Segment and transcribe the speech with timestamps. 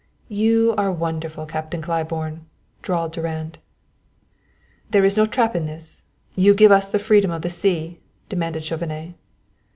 [0.29, 2.47] "You are wonderful, Captain Claiborne,"
[2.81, 3.59] drawled Durand.
[4.89, 6.05] "There is no trap in this?
[6.35, 9.13] You give us the freedom of the sea?" demanded Chauvenet.